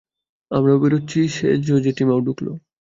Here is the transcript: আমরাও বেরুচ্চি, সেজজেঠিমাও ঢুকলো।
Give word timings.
আমরাও 0.51 0.81
বেরুচ্চি, 0.81 1.19
সেজজেঠিমাও 1.29 2.19
ঢুকলো। 2.21 2.51